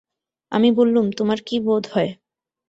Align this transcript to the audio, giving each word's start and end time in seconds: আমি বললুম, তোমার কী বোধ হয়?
আমি 0.51 0.69
বললুম, 0.71 1.05
তোমার 1.11 1.39
কী 1.47 1.55
বোধ 1.65 1.83
হয়? 1.93 2.11